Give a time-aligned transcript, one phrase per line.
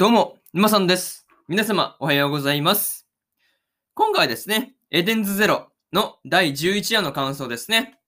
[0.00, 1.26] どうも、沼さんです。
[1.46, 3.06] 皆様、おはようございます。
[3.92, 8.00] 今回ですね、エデンズゼロの第11話の感想ですね。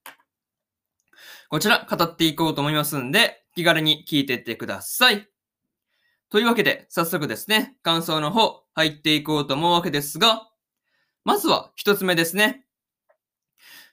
[1.49, 5.29] こちら、語っていこうと思いますんで、気軽に聞いていってください。
[6.31, 10.49] というわけで、早速ですね、感想の方、入っていこうと思うわけですが、
[11.23, 12.65] まずは一つ目ですね。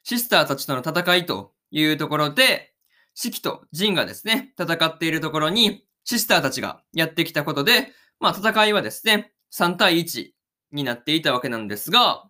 [0.04, 2.72] シスターたちとの戦いというところで、
[3.12, 10.30] シキとジンがですね、戦っているところに、シスターたちがやってきたことで、まあ戦いはですね、3対1
[10.72, 12.24] になっていたわけなんですが、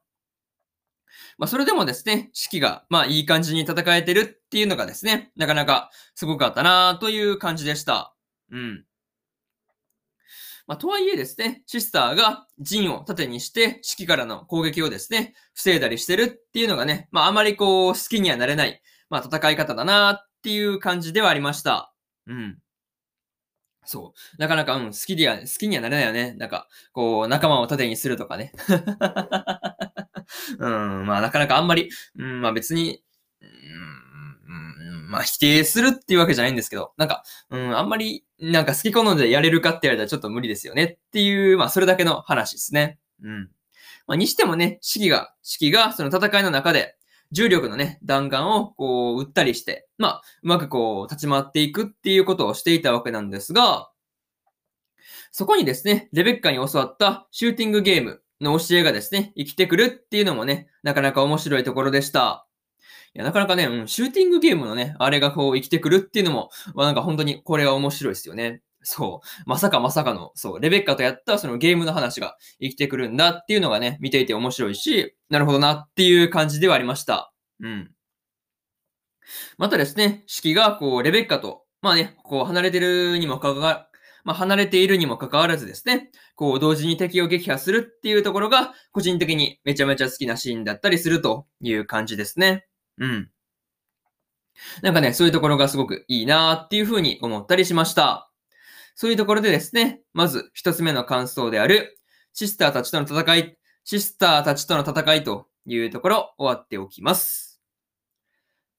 [1.39, 8.15] まあそれでもですね、四季がまあいい感じに戦えてるっていうのがですね、なかなかすごかったなという感じでした。
[8.51, 8.85] うん。
[10.67, 21.93] まあとはいえですね、シスターが陣を盾にして四季からの攻撃をですね、防いだりしてるっていうのがね、まああまりこう好きにはなれない、まあ戦い方だなっていう感じではありました。
[22.27, 22.59] うん。
[23.85, 24.41] そう。
[24.41, 26.35] なかなか、うん、好きでは、好きにはなれないよね。
[26.35, 28.53] なんか、こう、仲間を盾にするとかね。
[30.59, 33.03] うん、まあ、なかなかあんまり、うん、まあ別に、
[33.41, 42.99] うん、まあ否定するっていうわけじゃないんですけど、なんか、うん、あんまり、なんか好き好んでやれるかって言われたらちょっと無理ですよねっていう、まあそれだけの話ですね。
[43.23, 43.51] うん。
[44.07, 46.97] まあにしてもね、四季が、四季がその戦いの中で、
[47.33, 53.91] 重力のね、弾丸をこう、撃ったりして、まあ、うまくこう、立ち回っていくっていうことをしていたわけなんですが、
[55.33, 62.47] そこにですね、レベッカに教わったシューティングゲームの教えがですね、生きてくるっていうのもね、なかなか面白いところでした。
[63.15, 68.63] いや、なかなかね、うん、シューティングゲームのね、あれがこう生きてくるっていうのも、まあ、なんか本当にこれは面白いですよね。
[68.83, 69.43] そう。
[69.47, 77.33] まさかまさかの、そう、レベッカとやったそのゲームの話が生きてくるんだっていうのがね、見ていて面白いし、なるほどなっていう感じではありました。
[77.61, 77.91] うん。
[79.59, 83.87] またですね、式がこう、レベッカと、まあね、こう、離れてるにもかかわ、
[84.25, 92.67] まあ、離れているにもかかわらずですね、こう、同時に敵を撃破するっていうところが、個人的にめちゃめちゃ好きなシーンだったりするという感じですね。
[92.99, 93.31] うん。
[94.83, 98.30] なんかね、そういうところがすごくいいなーっていうふうに思ったりしました。
[99.01, 101.99] そういうところでですね、まず一つ目の感想である、
[102.35, 107.63] シスターたちとの戦い、シスターたちとの戦いというところ終わっておきます。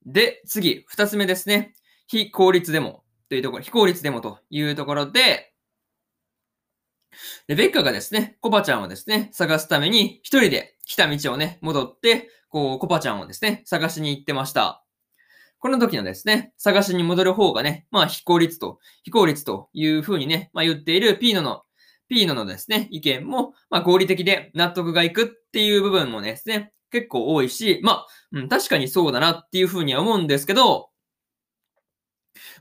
[0.05, 1.73] で、次、二つ目ですね。
[2.05, 5.55] 非効率デモというところ、非効率デモというところで、
[7.47, 14.85] レベッカがですね、コパちゃんをですね、探すために一人で来た道をね、戻って、こう、コパちゃんをですね、探しに行ってました。
[15.61, 21.61] この時のですね、探しに戻る方がね、まあ、非効率と、非効率という風にね、まあ言っているピーノの、
[22.09, 30.89] ピーノのですね、意見も、まあ合理的で納得がいくっていう部分もですね、結構多いし、まあ、うん、確かにそうだなっていう風には思うんですけど、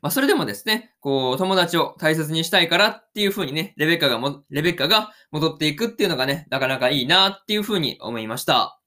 [0.03, 8.81] まあ、それでもですね、こう、友達を大切にしたいからっていう風にね、レベッカがも、レベッカが戻っていくっていうのがね、なかなかいいなっていう風に思いました。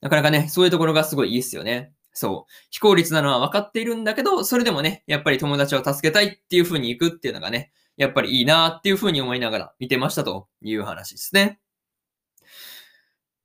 [0.00, 1.93] なかなかね、そういうところがすごいいいですよね。
[2.14, 2.52] そう。
[2.70, 11.60] 非効率なのは分かっているんだけど、それでもね、やっぱり友達を助けたいっていう風に行くっていうのがね、やっぱりいいなっていう風に思いながら見てましたという話ですね。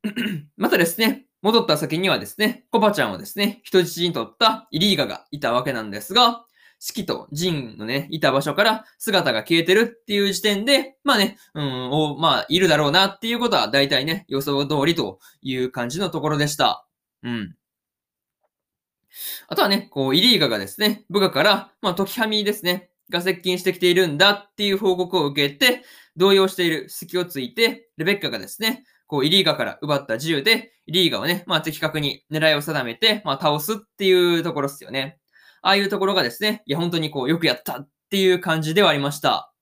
[0.56, 6.46] またですね、戻った先にはですね、コパちゃんをですね、人質に取ったイリーガがいたわけなんですが、
[6.80, 16.86] 四季とジンのね、いた場所から姿が消えてるっていう時点で、まあね、うん、おまあ、いるだろうなっていうことは大体ね、予想通りという感じのところでした。
[17.24, 17.56] うん。
[19.48, 25.84] あとはね、こう、イリーガがですね、部下から、まあ、時ハミですね、が接近してきているんだっていう報告を受けて、
[26.16, 35.20] 動揺している隙をついて、レベッカがですね、こう、イリーガから奪った銃で、イリーガをね、まあ、的確に狙いを定めて、まあ、倒すっていうところですよね。
[35.62, 39.54] ああいうところがですね、いや、本当にこう、よくやったっていう感じではありました。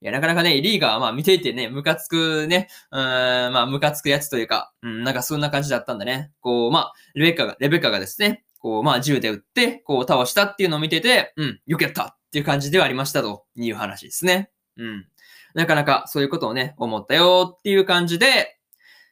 [0.00, 6.30] いや、なかなかね、イリーガはまあ見ていてね、ムカつくね、うーん、まあムカつくやつというか、うん、なんかそんな感じだったんだね。
[6.40, 14.50] こう、まあ、レベッカが、レベッカがですね、こう、まあ銃で撃って、こう倒したっていうのを見てて、うん、よくやったっていう感じではありましたという話ですね。
[14.78, 15.06] うん。
[15.52, 18.58] なかなかそういうことをね、思ったよっていう感じで、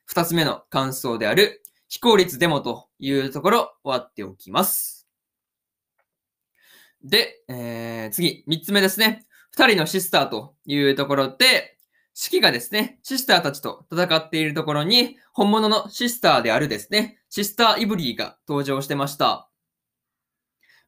[0.06, 5.06] 二つ目の感想である、非効率デモというところ終わっておきます。
[7.04, 9.26] で、えー、次、三つ目ですね。
[9.50, 11.76] 二人のシスターというところで、
[12.14, 19.48] 四季がですね、シスターたちと戦っているところに、本物のシスターであるですね、シスターイブリーが登場してました。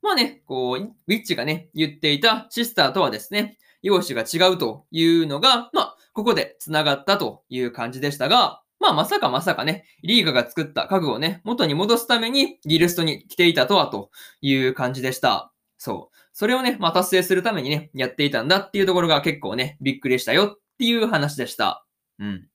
[0.02, 14.10] まあね、こう、ウィッチがね、言っていたシスターとはですね、容姿が違うというのが、まあ、ここで繋がったという感じでしたが、まあまさかまさかね、リーガが作った家具をね、元に戻すためにギルストに来ていたとはと
[14.42, 15.50] いう感じでした。
[15.78, 16.16] そう。
[16.34, 21.86] それをね、まあ達成するためにね、やっていたんだっていうところが結構ね、びっくりしたよっていう話でした。
[22.18, 22.48] うん。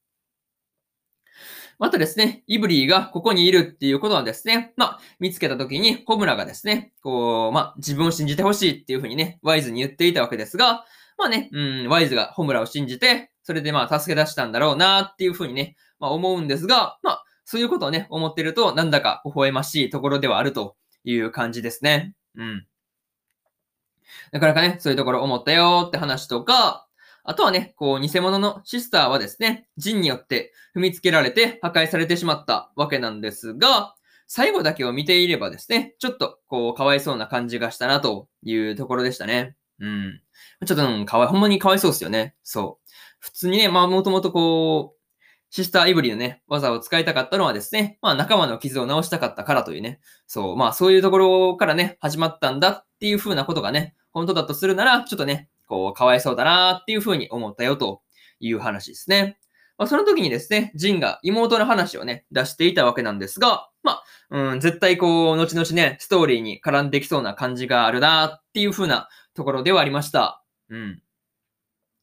[1.79, 10.83] またですね、イブリーがここにいるっていうことはですね、まあ、見つけた時にホムラがですね、こう、まあ、自分を信じてほしいっていうふうにね、ワイズに言っていたわけですが、
[11.17, 22.13] まあね、うん、ワイズがホムラを信じて、それでまあ、助け出したんだろうなっていうふうにね、まあ、思うんですが、まあ、そういうことをね、思ってると、なんだか微笑ましいところではあるという感じですね。
[22.35, 22.65] うん。
[24.33, 26.88] なかなかね、そういうところ思ったよって話とか、
[27.29, 33.93] あとはね、こう、偽物のシスターはですね、ジンによって踏みつけられて破壊されてしまったわけなんですが、
[34.25, 39.55] 最後だけを見ていればですね、ちょっと、こう、かわいそうな感じがしたなというところでしたね。
[39.79, 40.21] うん。
[40.65, 42.33] ちょっと、うん、かわい、ほんまにかわいそうですよね。
[42.41, 42.89] そう。
[43.19, 44.99] 普通にね、まあ、もともとこう、
[45.51, 58.01] シスターイブリのね、技を使いたかったのはですね、まあ仲間の傷を治したかったからというね、そう、まあそういうところからね、始まったんだっていう風なことがね、本当だとするなら、ちょっとね、こう、かわいそうだなっていうふうに思ったよと
[58.39, 59.37] いう話ですね。
[59.77, 70.43] まあ、その時にですね、ジンが妹の話をね、出していたわけなんですが、まあ、うん、絶対こう、後々ね、ストーリーに絡んできそうな感じがあるなっていう風なところではありました。
[70.69, 71.01] うん。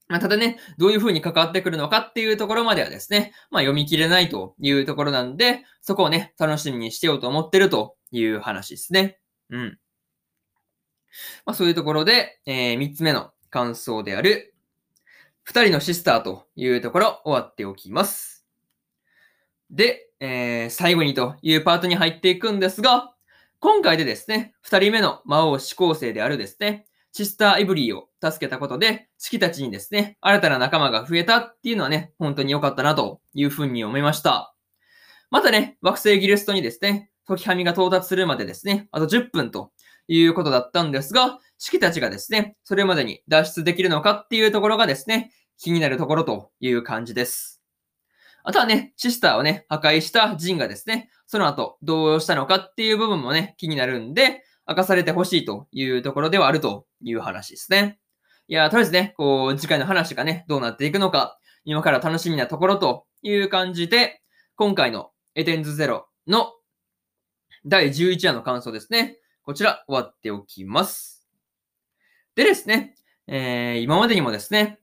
[0.09, 9.19] まあ、ただね、どういう風に関わってくるのかっていうところまではですね、まあ、読み切れないというところなんで、そこをね、楽しみにしてようと思ってるという話ですね。
[9.51, 9.79] うん。
[11.45, 14.55] まあ、そういうところで、えー、三つ目の感想である、
[15.43, 18.47] 二人のシスターというところ終わっておきます。
[19.71, 23.15] で、えー、最後にというパートに入っていくんですが、
[23.59, 34.55] 今回でですね、二人目の魔王志向生であるですね、シスター・エブリーを助けたことで、四季たちにですね、新たな仲間が増えたっていうのはね、本当に良かったなというふうに思いました。
[35.31, 39.73] またね、惑星ギルストにですね、時はみが到達するまでですね、あと10分と
[40.09, 47.63] いうことだったんですが、式たちがですね、それまでに脱出できるのかっていうところがですね、気になるところという感じです。
[48.45, 57.99] あとはね、シスターをね、破壊したジンがですね、その後どうしたのかっていう部分もね、気になるんで、明かされてほしいというところではあるという話ですね。
[58.49, 64.23] いや、とりあえずね、こう、次回の話がね、どうなっていくのか、今から楽しみなところという感じで、
[64.55, 66.53] 今回のエテンズゼロの
[67.65, 69.19] 第11話の感想ですね。
[69.43, 71.16] こちら終わっておきます。
[72.37, 72.95] でですね、
[73.27, 74.79] えー、今までにもですね、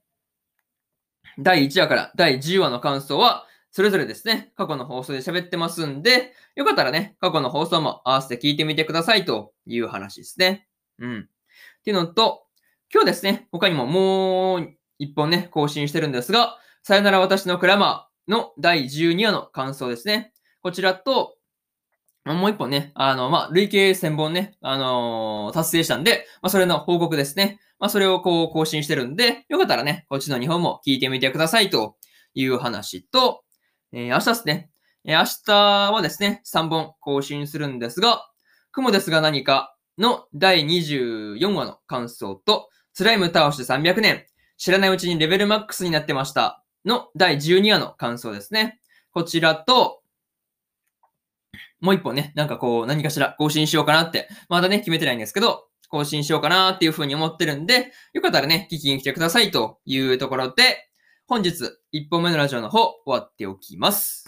[1.38, 10.66] 第1話から第10話の感想は、それぞれですね、過去の放送で喋ってますんで、よかったらね、過去の放送も合わせて聞いてみてくださいという話ですね。
[10.98, 11.20] うん。
[11.20, 12.42] っていうのと、
[12.92, 20.32] 今日ですね、他にももう一本ね、更新してるんですが、さよなら私のクラマーの第12話の感想ですね。
[20.60, 21.33] こちらと、
[22.24, 27.60] もう一本ね、あの、まあ、累計1000本ね、あのー、達成したんで、まあ、それの報告ですね。
[27.78, 31.96] まあ、それをこう更新してるんで、よかったらね、こっちの2本も聞いてみてくださいと
[32.32, 33.44] いう話と、
[33.92, 34.70] えー、明日ですね。
[35.04, 38.26] えー、明日はですね、3本更新するんですが、
[38.72, 44.24] 雲ですが何かの第24話の感想と、スライム倒して300年、
[44.56, 48.80] 知らないうちにレベルマックスになってましたの第12話の感想ですね。
[49.10, 50.00] こちらと、
[51.80, 60.88] もう一本ね、なんかこう、何かしら更新しようかなって、まだね、決めてないんですけど、更新しようかなっていうふうに思ってるんで、よかったらね、聞きに来てくださいというところで、
[61.26, 64.24] 本日、一本目のラジオの方、終わっておきます。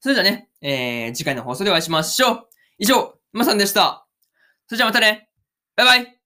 [0.00, 2.48] それではね、えー、次回の放送でお会いしましょう。
[2.78, 4.06] 以上、まさんでした。
[4.66, 5.28] それじゃあまたね。
[5.76, 6.21] バイバイ。